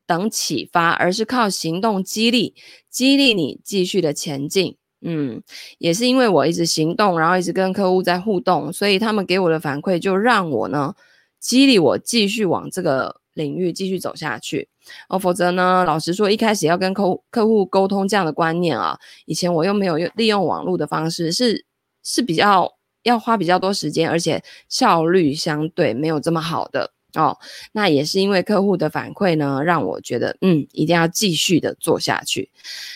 [0.08, 2.56] 等启发，而是靠行动激励，
[2.90, 4.78] 激励你继续的前进。
[5.02, 5.42] 嗯，
[5.78, 10.96] 也是因为我一直行动，然后一直跟客户在互动，所以他们给我的反馈就让我呢，
[11.40, 14.68] 激励我继续往这个领域继续走下去。
[15.10, 21.66] 哦，否则呢，老实说，一开始要跟客客户沟通这样的观念啊，以前我又没有用利用网络的方式，是
[22.04, 26.92] 是比较要花比较多时间，而且效率相对没有这么好的。
[27.14, 27.38] 哦，
[27.72, 32.50] 那也是因为客户的反馈呢，让我觉得嗯，一定要继续的做下去。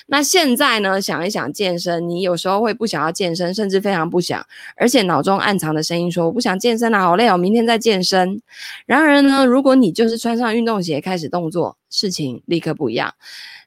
[0.07, 4.45] 那现在呢，想一想健身，你有时候会不想要健身，甚至非常不想，
[4.75, 8.41] 而且脑中暗藏的声音说我不想健身了，好累哦，明天再健身。
[8.85, 13.13] 然而呢，如果你就是穿上运动鞋开始动作，事情立刻不一样，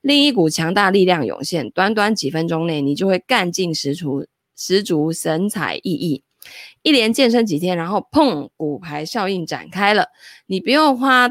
[0.03, 6.21] 另一股强大力量涌现，短短几分钟内，你就会干劲十足，十足神采奕奕。
[6.83, 10.09] 一连健身几天，然后砰，骨牌效应展开了。
[10.47, 11.31] 你不用花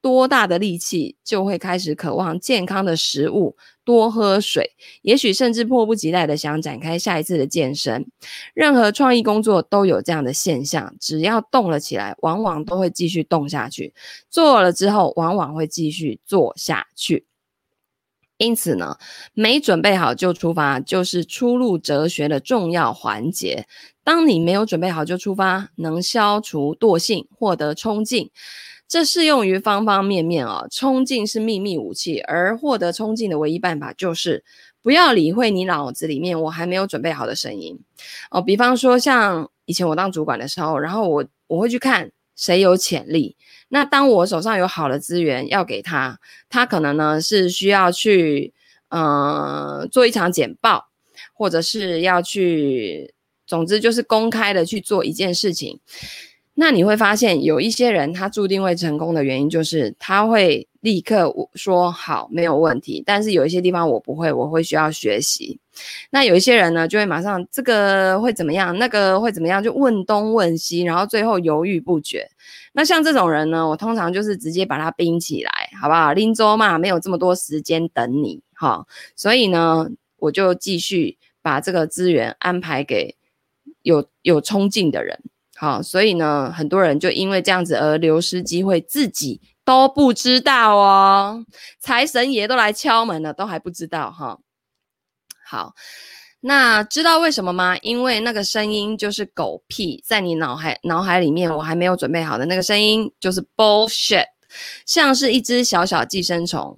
[0.00, 8.06] 多大的力气，就会开始渴望健康的食物，多喝水，也许甚至迫不及待的想展开下一次的健身。
[8.52, 13.94] 任何创意工作都有这样的现象，只要动了起来，往往都会继续动下去。
[14.28, 17.24] 做了之后，往往会继续做下去。
[18.36, 18.96] 因此呢，
[19.32, 23.66] 没准备好就出发，就是初入哲学的重要环节。
[24.02, 28.30] 当你没有准备好就出发，能消除惰性，获得冲劲。
[28.86, 30.66] 这适用于方方面面哦。
[30.70, 34.44] 冲劲是秘密武器，而获得冲劲的唯一办法就是
[34.82, 37.78] 不要理会你脑子里面我还没有准备好的声音
[38.30, 38.42] 哦。
[38.42, 43.36] 比方说，像以前我当主管的时候，然后我我会去看谁有潜力。
[43.68, 46.18] 那当我手上有好的资源要给他，
[46.48, 48.52] 他可能呢是需要去
[48.88, 50.88] 嗯做一场简报，
[51.32, 53.12] 或者是要去。
[53.46, 55.78] 总之就是公开的去做一件事情，
[56.56, 65.58] 那你会发现有一些人他注定会成功的原因就是他会立刻说好，没有问题，但是有一些地方我不会，我会需要学习。
[66.10, 72.28] 那有一些人呢就会马上这个会怎么样，那个会怎么样，就问东问西，然后最后犹豫不决。
[72.72, 76.12] 那像这种人呢，我通常就是直接把他冰起来，好不好？
[76.12, 78.86] 拎走嘛，没有这么多时间等你哈，
[79.16, 79.88] 所以呢，
[80.18, 83.16] 我就继续把这个资源安排给。
[83.82, 85.20] 有有冲劲的人，
[85.56, 91.44] 好，所以呢，很多人就因为这样子而流失机会，自己都不知道哦。
[91.78, 94.38] 财神爷都来敲门了，都还不知道哈。
[95.46, 95.74] 好，
[96.40, 97.76] 那知道为什么吗？
[97.82, 104.26] 因为那个声音就是狗屁，在你脑海脑海里面，我还没有准备好的那个声音就是 bullshit，
[104.84, 106.76] 像是一只小小寄生虫。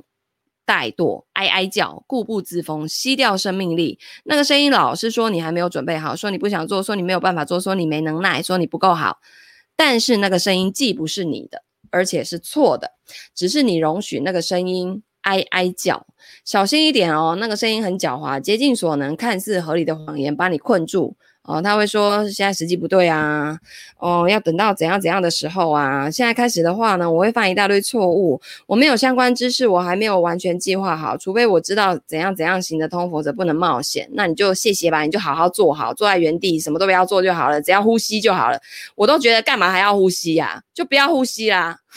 [0.66, 3.98] 怠惰，哀哀叫，固步自封，吸掉生命力。
[4.24, 9.18] 那个声音老是说你还没有准备好，说你不想做，说你没有办法做，说你没能耐，说你不够好。
[9.76, 12.92] 但是那个声音既不是你的，而且是错的，
[13.34, 16.06] 只是你容许那个声音哀哀叫。
[16.44, 21.16] 小心一点哦，那个声音很狡猾，竭尽所能，看似合理的谎言把你困住。
[21.46, 23.56] 哦，他会说现在时机不对啊，
[23.98, 26.10] 哦，要等到怎样怎样的时候啊？
[26.10, 34.08] 现在开始的话呢，我会犯一大堆错误，我没有相关知识，我还没有完全计划好，除非我知道怎样怎样行得通，否则不能冒险。
[34.12, 38.60] 那你就谢谢吧，你就好好坐好，坐在原地，什么都不要做就好了，只要呼吸就好了。
[38.96, 40.64] 我都觉得干嘛还要呼吸呀？
[40.74, 41.78] 就不要呼吸啦。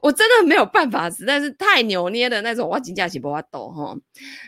[0.00, 3.96] 我真的没有办法，实在是太扭捏的那种，我真的是没办法哈。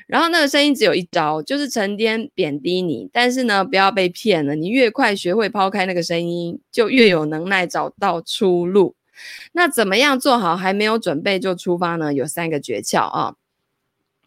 [0.06, 3.08] 然后那个声音只有一招，就是成天贬低你。
[3.12, 8.94] 但是呢，不要被骗了，你越快学会抛开那个声音，就越有能耐找到出路。
[9.52, 12.14] 那怎么样做好还没有准备就出发呢？
[12.14, 13.34] 有三个诀窍啊。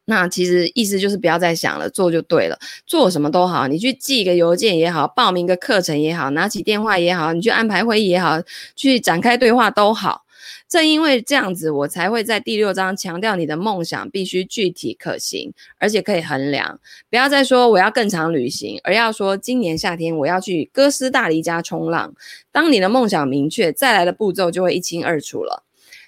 [0.05, 2.59] 那其实意思就是不要再想了，做就对了。
[2.85, 8.41] 做什么都好，你去寄一个邮件也好，报名个课程也好，拿起电话也好，你去安排会议也好，
[8.75, 10.22] 去展开对话都好。
[10.67, 16.79] 正因为这样子，我才会在第六章强调你的梦想必须具体可行，而且可以衡量。
[17.09, 22.13] 不要再说我要更长旅行，而要说今年夏天我要去哥斯大黎加冲浪。
[22.51, 25.63] 当你的梦想明确，再来的步骤就会一清二楚了。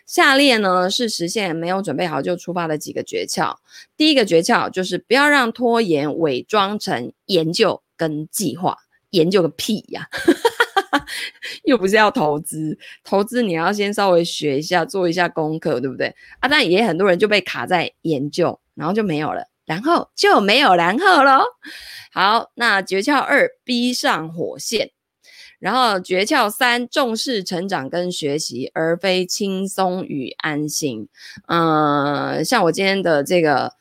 [0.05, 3.55] 下列呢是实现没有准备好就出发的几个诀窍。
[3.97, 8.77] 第一个诀窍就是不要让拖延伪装成研究跟计划，
[9.09, 10.07] 研究个屁呀！
[11.63, 16.49] 又不是要投资，投资你要先稍微学一下，做一下功课，对不对啊？
[16.49, 21.43] 但也很多人就被卡在研究，然后就没有了，然后就没有然后喽。
[22.11, 24.91] 好，那诀窍二，逼上火线。
[25.57, 31.07] 然后诀窍三，重视成长跟学习，而非轻松与安心。
[31.47, 33.73] 嗯、像我今天的这个，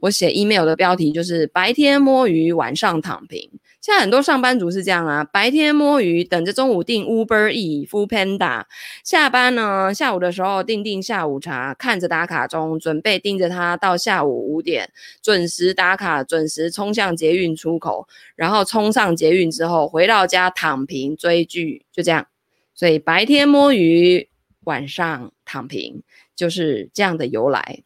[0.00, 3.48] 我写 email 的标题就是白天摸鱼，晚上躺平。
[3.80, 8.64] 现在很多上班族是这样啊，白天摸鱼，等着中午订 Uber E、Foodpanda，
[9.02, 22.26] 下班呢，下午的时候订订下午茶，看着打卡钟，准备盯着它到下午五点准时打卡，准时冲向捷运出口，然后冲上捷运之后回到家躺平追剧，就这样。
[22.74, 24.28] 所以白天摸鱼，
[24.64, 26.02] 晚上躺平，
[26.36, 27.82] 就是这样的由来。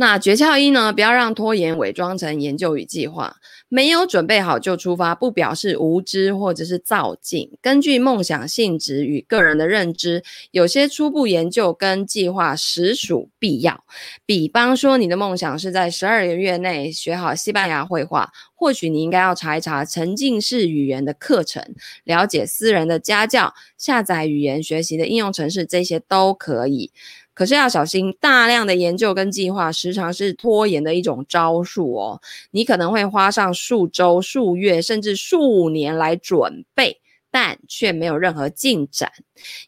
[0.00, 3.36] 那诀窍一呢，不要让拖延伪装成研究与计划。
[3.68, 7.50] 没有准备好就出发，不表示无知或者是躁进。
[7.60, 13.84] 根据梦想性质与个人的认知，有些初步研究跟计划实属必要。
[14.24, 21.62] 比方说，你的梦想是在十二个月内学好西班牙绘画，或许你应该要查一查沉浸式语言的课程，
[22.04, 26.90] 了解私人的家教，下载语言学习的应用程式，这些都可以。
[27.40, 32.20] 可是要小心，大量的研究跟计划时常是拖延的一种招数哦。
[32.50, 37.00] 你可能会花上数周、数月，甚至数年来准备，
[37.30, 39.10] 但却没有任何进展。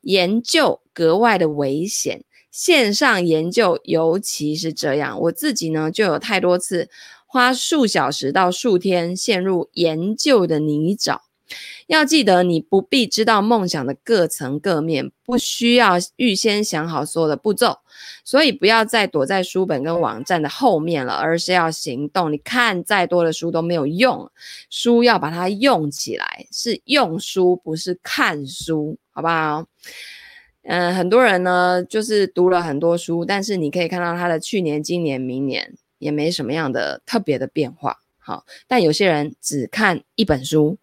[0.03, 5.19] 研究格外的危险，线上研究尤其是这样。
[5.19, 6.91] 我自己呢，就有太多次
[7.25, 11.21] 花数小时到数天陷入研究的泥沼。
[11.89, 17.79] 要记得，你不必知道梦想的各层各面，不需要预先想好所有的步骤，
[18.25, 22.33] 所以不要再躲在书本跟网站的后面了，而是要行动。
[22.33, 24.31] 你看再多的书都没有用，
[24.71, 29.67] 书要把它用起来，是用书，不是看书，好不好？
[30.63, 37.99] 嗯，很多人呢，就是读了很多书，但是你可以看到他的去年、今年、明年也没什么样的特别的变化。
[38.19, 40.79] 好，但有些人只看一本书。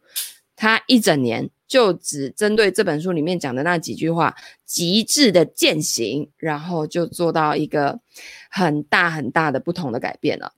[0.62, 8.02] 他一整年就只针对这本书里面讲的那几句话，极致的践行，然后就做到一个
[8.50, 10.52] 很大很大的不同的改变了。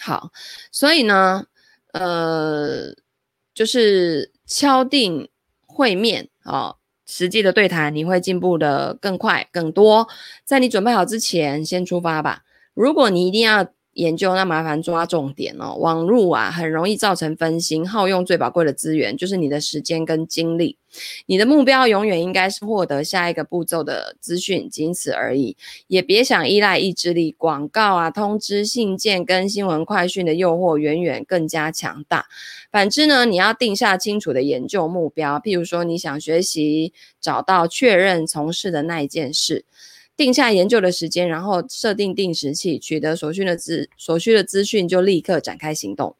[0.00, 0.30] 好，
[0.70, 1.46] 所以呢，
[1.94, 2.94] 呃，
[3.54, 5.30] 就是敲定
[5.64, 10.06] 会面啊，哦，实际的对谈，你会进步的更快更多。
[10.44, 12.42] 在你准备好之前，先出发吧。
[12.74, 13.72] 如果你一定要。
[13.94, 15.74] 研究，那麻烦抓重点哦。
[15.74, 20.76] 网路啊，很容易造成分心，耗用最宝贵的资源，就是你的时间跟精力。
[21.26, 25.56] 你的目标永远应该是获得下一个步骤的资讯，仅此而已。
[25.86, 32.26] 也别想依赖意志力，广告啊、通知、信件跟新闻快讯的诱惑远远更加强大。
[32.72, 39.64] 反之呢，你要定下清楚的研究目标，譬如说你想学习，找到确认从事的那一件事。
[40.20, 46.14] 定下研究的时间，然后设定定时器，取得所需的资所需的资讯，就立刻展开行动。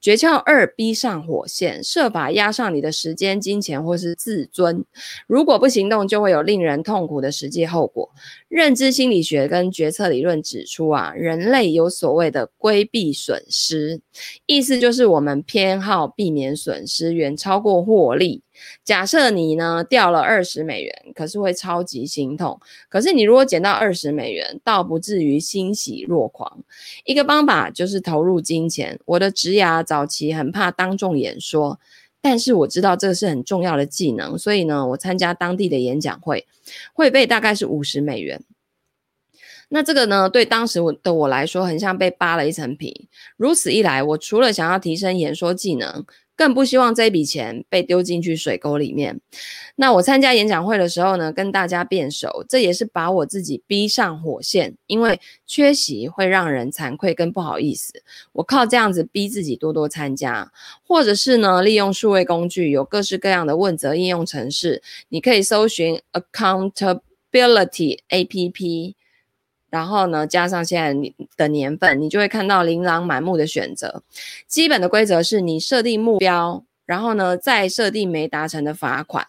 [0.00, 4.82] 诀窍二：逼上火线，设法压上你的时间、金钱或是自尊。
[5.26, 8.08] 如果不行动，就会有令人痛苦的实际后果。
[8.48, 14.00] 认知心理学跟决策理论指出啊，人类有所谓的规避损失，
[14.46, 18.42] 意思就是我们偏好避免损失，远超过获利。
[18.84, 22.60] 假设你呢掉了二十美元，可是会超级心痛。
[22.88, 26.64] 可是你如果捡到二十美元，倒不至于欣喜若狂。
[27.04, 28.98] 一个方法就是投入金钱。
[29.04, 31.78] 我的职涯早期很怕当众演说，
[32.20, 36.46] 但是我知道这个是很重要的技能，所以呢，我参加当地的演讲会，
[36.92, 38.42] 会费大概是五十美元。
[39.68, 43.08] 那这个呢，对当时我的我来说，很像被扒了一层皮。
[43.36, 46.04] 如此一来，我除了想要提升演说技能，
[46.36, 49.20] 更不希望这笔钱被丢进去水沟里面。
[49.76, 54.76] 那我参加演讲会的时候呢，跟大家变熟，这也是把我自己逼上火线。
[54.86, 60.52] 因为缺席会让人惭愧跟不好意思，我靠这样子逼自己多多参加，
[60.86, 68.94] 或者是呢，利用数位工具，有各式各样的问责应用程式，你可以搜寻 Accountability APP。
[69.70, 74.02] 然后呢，加上现在的年份，你就会看到琳琅满目的选择。
[74.46, 79.26] 基本的规则是你设定目标，然后呢，再设定没达成的罚款。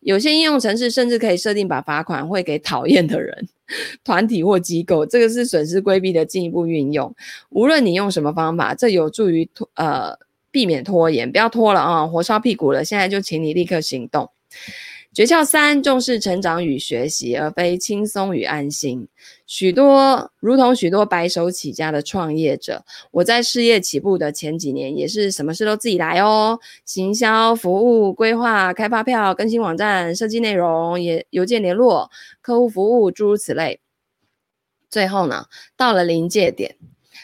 [0.00, 3.48] 有些应用程式甚至可以设定把罚款会给讨厌的人、
[4.02, 7.14] 团体或机构，这个是损失规避的进一步运用。
[7.50, 10.16] 无论你用什么方法，这有助于拖呃
[10.50, 12.82] 避免拖延，不要拖了啊，火烧屁股了。
[12.82, 14.30] 现在就请你立刻行动。
[15.12, 19.08] 诀窍三：重视成长与学习，而非轻松与安心。
[19.44, 32.08] 许多如同许多白手起家的创业者，我在事业起步的前几年，也是什么事都自己来哦，行销、服务、规划、开发票、更新网站、设计内容、也邮件联络、
[32.40, 33.80] 客户服务，诸如此类。
[34.88, 35.46] 最后呢，
[35.76, 36.76] 到了临界点。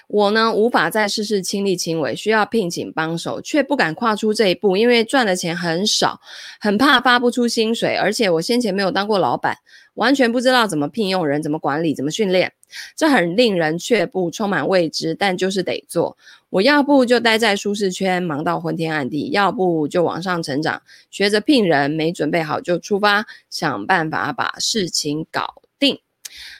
[0.09, 6.20] 我呢，无法再事事亲力亲为，需要聘请帮手，却不敢跨出这一步，因为赚的钱很少，
[6.61, 9.59] 很怕发不出薪水，而且我先前没有当过老板，
[9.95, 12.53] 完全不知道怎么聘用人、怎么管理、怎么训练。
[12.97, 16.16] 这很令人却步，充满未知，但就是得做。
[16.51, 25.62] 我要不就待在舒适圈，忙到昏天暗地；要不就往上成长，学着聘人，没准备好就出发，想办法把事情搞。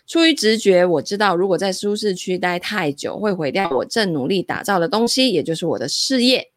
[0.07, 6.51] 出于直觉，我知道如果在舒适区待太久，会毁掉我正努力打造的东西，也就是我的事业。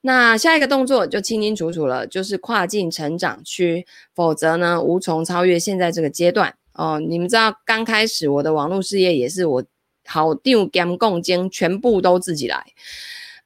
[0.00, 6.54] 那下一个动作就清清楚楚了，就是跨境成长区，否则呢，无从超越现在这个阶段。
[6.72, 9.64] 哦，你们知道，刚开始我的网络事业也是我
[10.06, 12.64] 好定兼共经，全部都自己来，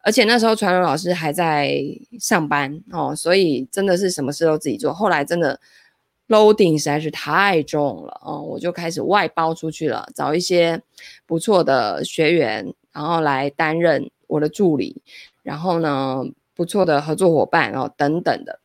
[0.03, 1.77] 而且那时候传柔老师还在
[2.19, 4.95] 上班哦，所以真的是什么事都自己做。
[4.95, 5.61] 后来真的
[6.29, 10.83] loading 实在是太重了哦，我就开始外包出去了，找一些
[11.25, 15.03] 不错的学员，然后来担任我的助理，
[15.43, 16.25] 然后呢，
[16.55, 18.61] 不错的合作伙伴哦，等等的。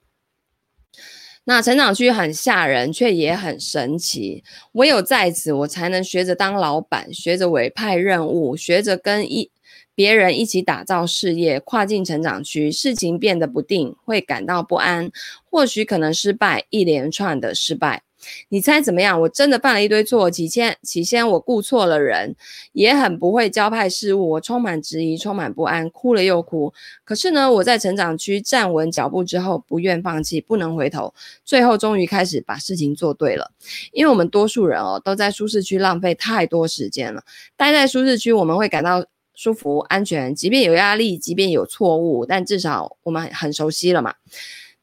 [1.44, 4.44] 那成长区很吓人，却也很神奇。
[4.74, 9.50] 唯有在此，我才能学着当老板，学着委派任务，学着跟一
[9.96, 11.60] 别人一起打造事业。
[11.60, 15.12] 跨进成长区，事情变得不定，会感到不安，
[15.50, 18.04] 或许可能失败，一连串的失败。
[18.50, 19.20] 你猜怎么样？
[19.22, 20.30] 我真的犯了一堆错。
[20.30, 22.36] 起先，起先我顾错了人，
[22.72, 24.30] 也很不会交派事务。
[24.30, 26.72] 我充满质疑，充满不安，哭了又哭。
[27.04, 31.12] 可是呢，我在成长区站稳脚步之后，不愿放弃，不能回头。
[31.44, 33.52] 最后，终于开始把事情做对了。
[33.92, 37.24] 因为我们多数人哦，都在舒适区浪费太多时间了。
[37.58, 39.04] 待在舒适区，我们会感到
[39.34, 44.16] 舒服、安全，即便有压力，即便有错误，但至少我们很熟悉了嘛。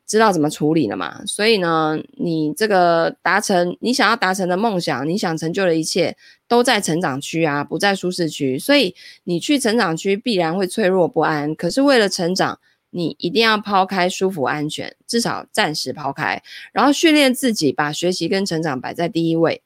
[0.06, 1.22] 知道怎么处理了嘛？
[1.26, 6.16] 所以呢，你这个达成你想要达成的梦想，你想成就的一切，
[6.48, 8.58] 都在成长区啊，不在舒适区。
[8.58, 8.94] 所以
[9.24, 11.54] 你去成长区必然会脆弱不安。
[11.54, 16.42] 可是为了成长，你一定要抛开舒服安全，至少暂时抛开，
[16.72, 19.60] 然后训练自己，把学习跟成长摆在第一位。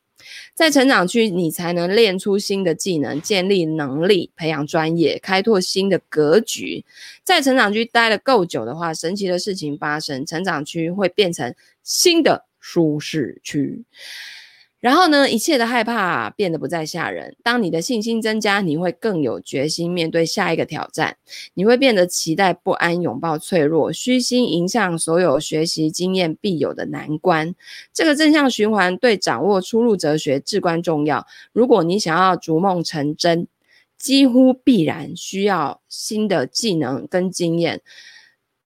[0.54, 6.84] 在成长区，你才能练出新的技能，建立能力，培养专业，开拓新的格局。
[7.24, 13.84] 在成长区待了够久的话，神奇的事情发生，成长区会变成新的舒适区。
[14.82, 17.36] 然后呢，一切的害怕变得不再吓人。
[17.40, 21.16] 当你的信心增加，你会更有决心面对下一个挑战。
[21.54, 27.54] 你会变得期待不安，拥抱脆弱，虚心迎向所有学习经验必有的难关。
[27.92, 31.24] 这个正向循环对掌握出路哲学至关重要。
[31.52, 33.46] 如果你想要逐梦成真，
[33.96, 37.80] 几乎必然需要新的技能跟经验，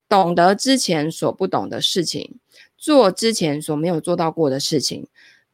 [0.09, 2.39] 懂得之前所不懂的事情，
[2.79, 5.07] 做之前所没有做到过的事情。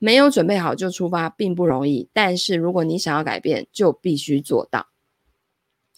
[0.03, 4.89] 没有准备好就出发并不容易，但是如果你想要改变，就必须做到。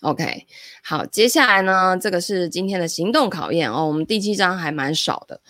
[0.03, 0.47] OK，
[0.83, 3.87] 好，接下来呢，这个是今天的行动考验哦。
[3.87, 5.41] 我们第七章还蛮少的。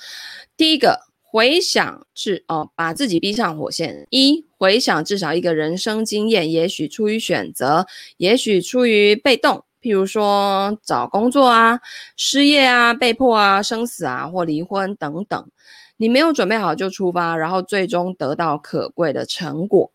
[0.57, 4.07] 第一个，回想至哦，把自己逼上火线。
[4.11, 7.89] 一，回想至少一个人生经验，也许出于选择，
[8.19, 11.81] 也许出于被动，譬如说找工作啊、
[12.17, 15.51] 失业啊、被迫啊、生死啊或离婚等等。
[15.97, 19.91] 你没有准备好就出发，然后最终得到可贵的成果。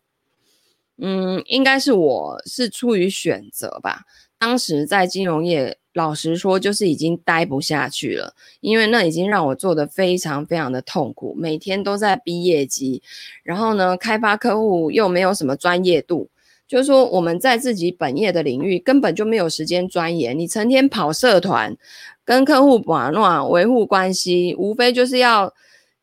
[1.02, 4.02] 嗯，应该是我是出于选择吧。
[4.38, 13.02] 当时在金融业，老实说就是已经待不下去了，因为那已经让我做得非常非常的痛苦，每天都在逼业绩，
[13.42, 16.28] 然后呢，开发客户又没有什么专业度，
[16.66, 21.76] 就是说我们在自己本业的领域根本就没有时间钻研，你成天跑社团，
[22.24, 25.54] 跟客户玩闹，维护关系，无非就是要。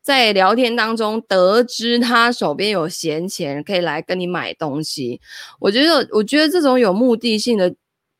[0.08, 5.20] 在聊天当中得知他手边有闲钱，可以来跟你买东西。
[5.60, 7.74] 我觉得，我觉得这种有目的性的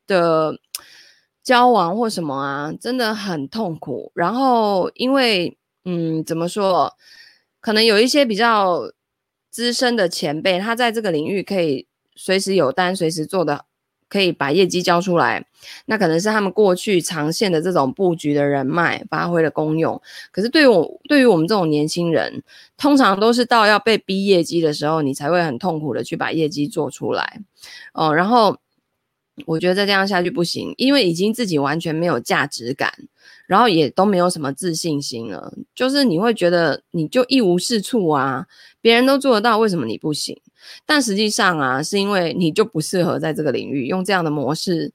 [0.07, 0.55] 的
[1.43, 4.13] 交往或什么啊，真的很痛苦。
[4.15, 6.93] 然后，因为，嗯，怎么说，
[7.59, 8.93] 可能有一些比较
[9.51, 13.65] 资深的前辈，他在这个领域可以随时有单，随时做的。
[14.09, 15.45] 可以把业绩交出来，
[15.87, 20.01] 那可能是他们过去长线的这种布局的人脉发挥了功用。
[20.33, 22.43] 可是对于我，对于我们这种年轻人，
[22.77, 27.41] 通常都是到要被逼业绩的时候，你才会很痛苦的去把业绩做出来。
[27.93, 28.57] 哦，然后
[29.45, 32.93] 我觉得再这样下去不行，因为已经自己完全没有价值感，
[33.47, 35.53] 然后也都没有什么自信心了。
[35.75, 38.47] 就是你会觉得你就一无是处啊，
[38.81, 40.41] 别人都做得到，为什么你不行？
[40.87, 44.93] 但实际上啊，是因为你就不适合在这个领域用这样的模式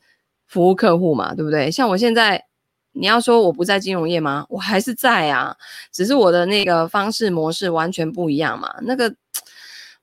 [0.48, 1.72] 服务客户嘛，对不对？
[1.72, 2.44] 像我现在，
[2.92, 4.46] 你要说我不在金融业吗？
[4.50, 5.56] 我还是在啊，
[5.92, 8.74] 只是我的那个方式模式完全不一样嘛。
[8.82, 9.16] 那个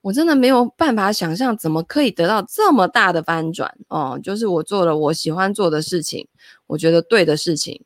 [0.01, 4.19] 我真的没有办法想象，怎么可以得到这么大的翻转哦？
[4.23, 6.27] 就是我做了我喜欢做的事情，
[6.67, 7.83] 我觉得对的事情。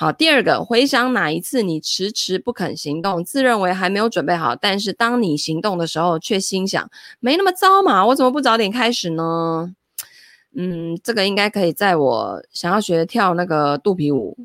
[0.00, 9.74] 好，第二个，回想哪一次你迟迟不肯行动，自认为还没有准备好，但是当你行动的时候，却心想没那么糟嘛，我怎么不早点开始呢？
[10.56, 14.38] 嗯，这个应该可以在我想要学跳那个肚皮舞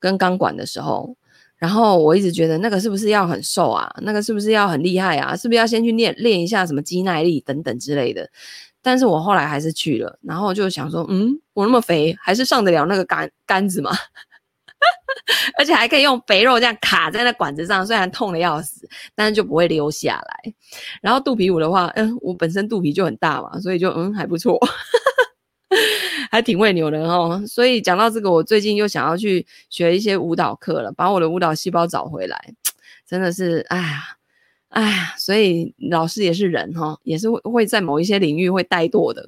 [0.00, 1.16] 跟钢管的时候，
[1.58, 3.88] 然后我一直觉得那个是不是要很瘦啊？
[4.02, 5.36] 那个是不是要很厉害啊？
[5.36, 8.28] 是不是要先去练练一下什么肌耐力等等之类的？
[8.82, 13.92] 但是我后来还是去了，然后就想说，嗯，我那么肥，还是上得了那个杆杆子吗？
[15.58, 20.54] 而且还可以用肥肉这样卡在那管子上，虽然痛的要死，但是就不会流下来。
[21.00, 24.58] 然后肚皮舞的话，嗯，我本身肚皮就很大嘛，所以就嗯还不错。
[26.30, 32.54] 还挺会扭的哦，所以讲到这个，我最近又想要去学一些舞蹈课了，把我的舞蹈细胞找回来，
[33.06, 34.02] 真的是，哎呀，
[34.68, 39.26] 哎呀，所以老师也是人哈，也是会会在某一些领域会怠惰的。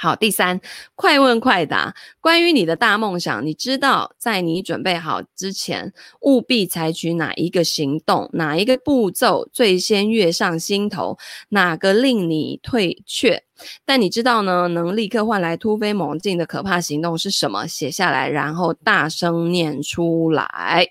[0.00, 0.60] 好，第三，
[0.94, 1.92] 快问快答。
[2.20, 11.18] 关于你的大梦想，你知道在你准备好之前，务必采取哪一个行动，哪一个步骤最先跃上心头，
[11.48, 13.42] 哪个令你退却？
[13.84, 17.66] 但你知道呢，能立刻换来突飞猛进的可怕行动是什么？
[17.66, 20.88] 写下来，然后大声念出来。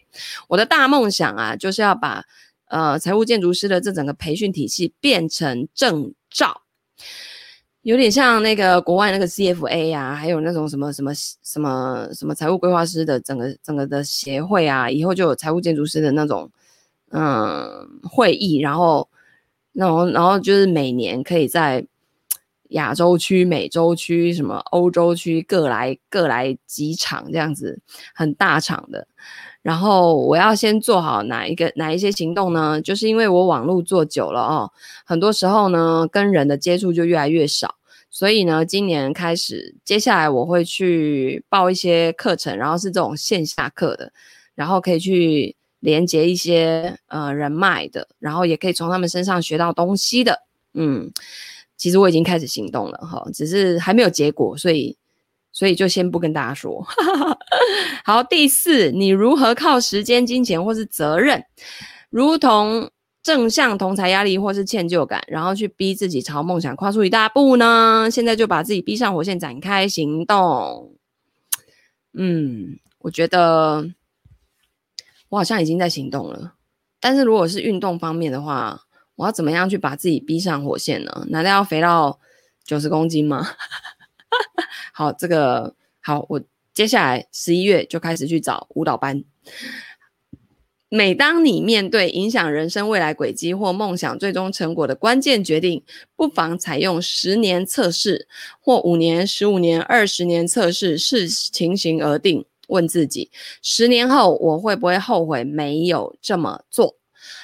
[0.49, 2.25] 我的大梦想啊，就是要把
[2.67, 6.63] 呃财务建筑师的这整个培训体系变成证照。
[7.87, 16.51] 有点像那个国外那个 CFA 啊，还有那种什么什么什么什么财务规划师的整个整个的协会啊，以后就有财务建筑师的那种
[17.11, 17.65] 嗯
[18.03, 19.07] 会议，然后
[19.71, 21.87] 然后然后就是每年可以在
[22.71, 27.79] 亚洲区、美洲区、什么欧洲区各来各来几场这样子
[28.13, 29.07] 很大场的。
[29.61, 32.81] 然后我要先做好哪一个哪一些行动呢？
[32.81, 34.69] 就是因为我网络做久了哦，
[35.05, 37.76] 很多时候呢跟人的接触就越来越少。
[38.17, 44.11] 所以呢，今年开始，接下来我会去报一些课程，然后是这种线下课的，
[44.55, 50.41] 然后可以去连接一些呃人脉的，然后也可以从他们身上学到东西的。
[50.73, 51.11] 嗯，
[51.77, 54.97] 其实我已经开始行动了哈，只是还没有结果，所以
[55.51, 56.83] 所以就先不跟大家说。
[58.03, 61.43] 好，第四，你如何靠时间、金钱或是责任，
[62.09, 62.89] 如同。
[63.27, 68.07] 正向同侪压力或是歉疚感，然后去逼自己朝梦想跨出一大步呢？
[68.09, 70.95] 现在就把自己逼上火线，展开行动。
[72.13, 73.91] 嗯，我觉得
[75.27, 76.53] 我好像已经在行动了。
[77.01, 78.83] 但是如果是运动方面的话，
[79.17, 81.25] 我要怎么样去把自己逼上火线呢？
[81.27, 82.17] 难道要肥到
[82.63, 83.45] 九十公斤吗？
[84.95, 86.41] 好，这个好，我
[86.73, 89.25] 接下来十一月就开始去找舞蹈班。
[90.89, 95.83] 每当你面对影响人生未来轨迹或梦想最终成果的关键决定，
[96.15, 98.27] 不妨采用十年测试
[98.61, 102.45] 或五年、十五年、二十年测试，视情形而定。
[102.69, 103.31] 问自己：
[103.61, 106.97] 十年后我会不会后悔没有这么做？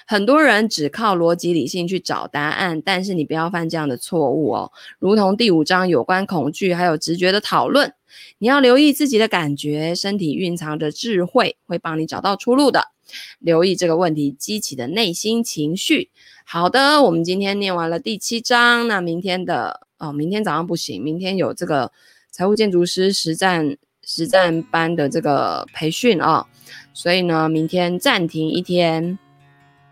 [0.06, 4.72] 很多人只靠逻辑理性去找答案，但是你不要犯这样的错误哦。
[5.00, 7.94] 如同第五章有关恐惧还有直觉的讨论，
[8.38, 12.93] 你要留意自己的感觉，身体蕴藏着智慧，会帮你找到出路的。
[13.39, 16.10] 留意这个问题激起的内心情绪。
[16.45, 21.91] 好的，我们今天念完了第七章，那明天的哦，明天早上不行，明天有这个
[22.32, 26.45] 财务建筑师实战实战班的这个培训啊、
[26.93, 29.18] 所以呢，明天暂停一天。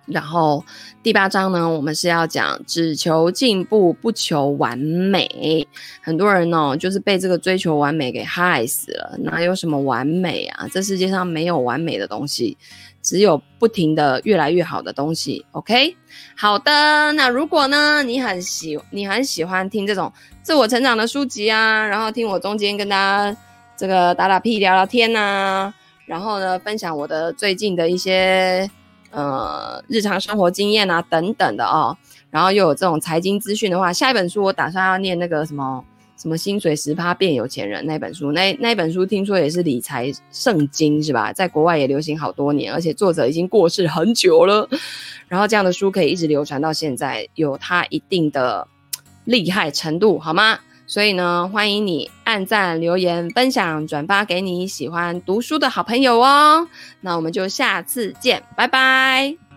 [0.08, 0.66] 然后
[1.04, 5.66] 第八章呢，我们是要讲只求进步，不求完美。
[6.02, 9.16] 很多人哦，就是被这个追求完美给害死了。
[9.20, 10.68] 哪有什么完美啊？
[10.70, 12.58] 这世界上没有完美的东西。
[13.02, 15.96] 只有不停的越来越好的东西，OK？
[16.36, 20.12] 好的，那如果呢，你很喜你很喜欢听这种
[20.44, 23.36] 自我成长的书籍啊，然后听我中间跟大家
[23.76, 25.74] 这个打打屁聊聊天呐、
[26.06, 28.70] 然后呢，分享我的最近的一些
[29.12, 31.98] 呃日常生活经验啊等等的哦，
[32.30, 35.84] 然后又有这种财经资讯的话，下一本书我打算要念那个什么。
[36.22, 41.34] 什么薪水十趴变有钱人那本书，那那本书听说也是理财圣经是吧？
[41.34, 44.70] 在国外也流行好多年，而且作者已经过世很久了。
[45.28, 48.68] 然后这样的书可以一直流传到现在，有它一定的
[49.24, 50.60] 厉害程度，好吗？
[50.86, 56.68] 所以呢，欢迎你按赞、留言、分享、转发给你喜欢读书的好朋友哦。
[57.00, 59.51] 那我们就下次见，拜拜。